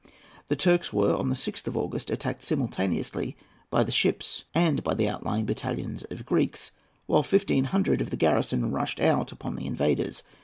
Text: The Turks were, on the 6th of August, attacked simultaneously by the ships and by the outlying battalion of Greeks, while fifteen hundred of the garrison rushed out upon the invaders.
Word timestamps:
The 0.47 0.55
Turks 0.55 0.91
were, 0.91 1.15
on 1.15 1.29
the 1.29 1.35
6th 1.35 1.67
of 1.67 1.77
August, 1.77 2.09
attacked 2.09 2.41
simultaneously 2.41 3.37
by 3.69 3.83
the 3.83 3.91
ships 3.91 4.45
and 4.51 4.83
by 4.83 4.95
the 4.95 5.07
outlying 5.07 5.45
battalion 5.45 5.99
of 6.09 6.25
Greeks, 6.25 6.71
while 7.05 7.21
fifteen 7.21 7.65
hundred 7.65 8.01
of 8.01 8.09
the 8.09 8.17
garrison 8.17 8.71
rushed 8.71 8.99
out 8.99 9.31
upon 9.31 9.57
the 9.57 9.67
invaders. 9.67 10.23